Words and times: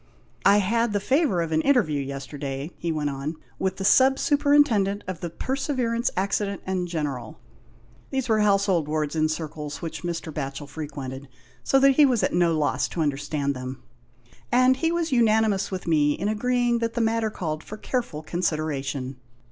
"I 0.45 0.57
had 0.57 0.93
the 0.93 0.99
favour 0.99 1.43
of 1.43 1.51
an 1.51 1.61
interview 1.61 2.01
yesterday," 2.01 2.71
he 2.79 2.91
went 2.91 3.11
on, 3.11 3.35
"with 3.59 3.75
the 3.77 3.85
Sub 3.85 4.15
Superin 4.15 4.65
tendent 4.65 5.03
of 5.07 5.19
the 5.19 5.29
Perseverance 5.29 6.09
Accident 6.17 6.61
and 6.65 6.87
General 6.87 7.39
(these 8.09 8.27
were 8.27 8.39
household 8.39 8.87
Tvords 8.87 9.15
in 9.15 9.29
circles 9.29 9.83
which 9.83 10.01
Mr. 10.01 10.33
Batchel 10.33 10.67
frequented, 10.67 11.27
so 11.63 11.77
that 11.79 11.97
he 11.97 12.07
was 12.07 12.23
at 12.23 12.33
no 12.33 12.57
loss 12.57 12.87
to 12.87 13.01
understand 13.01 13.55
them), 13.55 13.83
and 14.51 14.77
he 14.77 14.91
was 14.91 15.11
unani 15.11 15.51
mous 15.51 15.69
with 15.69 15.85
me 15.85 16.13
in 16.13 16.27
agreeing 16.27 16.79
that 16.79 16.95
the 16.95 16.99
matter 16.99 17.29
called 17.29 17.63
for 17.63 17.77
careful 17.77 18.23
consideration. 18.23 19.17